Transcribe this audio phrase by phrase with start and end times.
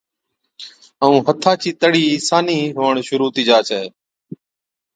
[1.03, 3.81] ائُون هٿا چِي تڙِي سانهِي هُوَڻ شرُوع هُتِي جا ڇَي۔